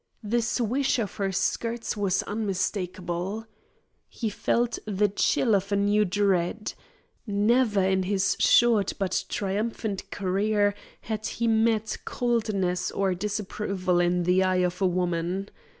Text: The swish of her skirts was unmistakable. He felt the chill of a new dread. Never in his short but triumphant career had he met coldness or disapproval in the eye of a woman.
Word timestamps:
The 0.23 0.41
swish 0.41 0.97
of 0.97 1.17
her 1.17 1.31
skirts 1.31 1.95
was 1.95 2.23
unmistakable. 2.23 3.45
He 4.09 4.31
felt 4.31 4.79
the 4.87 5.09
chill 5.09 5.53
of 5.53 5.71
a 5.71 5.75
new 5.75 6.05
dread. 6.05 6.73
Never 7.27 7.83
in 7.83 8.01
his 8.01 8.35
short 8.39 8.93
but 8.97 9.25
triumphant 9.29 10.09
career 10.09 10.73
had 11.01 11.27
he 11.27 11.47
met 11.47 11.99
coldness 12.03 12.89
or 12.89 13.13
disapproval 13.13 13.99
in 13.99 14.23
the 14.23 14.41
eye 14.41 14.63
of 14.65 14.81
a 14.81 14.87
woman. 14.87 15.49